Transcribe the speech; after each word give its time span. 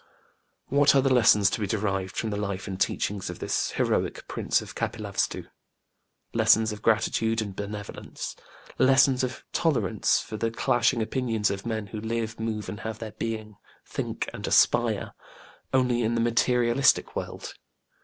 What 0.65 0.95
are 0.95 1.01
the 1.01 1.13
lessons 1.13 1.51
to 1.51 1.59
be 1.59 1.67
derived 1.67 2.15
from 2.17 2.31
the 2.31 2.35
life 2.35 2.67
and 2.67 2.81
teachings 2.81 3.29
of 3.29 3.37
this 3.37 3.69
heroic 3.73 4.27
prince 4.27 4.59
of 4.59 4.73
KapilavastĖĢu? 4.73 5.45
Lessons 6.33 6.71
of 6.71 6.81
gratitude 6.81 7.39
and 7.39 7.55
benevolence. 7.55 8.35
Lessons 8.79 9.23
of 9.23 9.43
tolerance 9.53 10.19
for 10.19 10.37
the 10.37 10.49
clashing 10.49 11.03
opinions 11.03 11.51
of 11.51 11.67
men 11.67 11.85
who 11.85 12.01
live, 12.01 12.39
move 12.39 12.67
and 12.67 12.79
have 12.79 12.97
their 12.97 13.11
being, 13.11 13.57
think 13.85 14.27
and 14.33 14.47
aspire, 14.47 15.13
only 15.71 16.01
in 16.01 16.15
the 16.15 16.19
material 16.21 16.81
world. 17.13 17.53